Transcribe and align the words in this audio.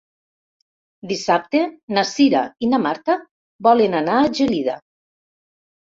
Dissabte 1.11 1.61
na 1.99 2.05
Cira 2.13 2.43
i 2.69 2.73
na 2.73 2.83
Marta 2.89 3.21
volen 3.71 4.03
anar 4.05 4.19
a 4.27 4.35
Gelida. 4.43 4.83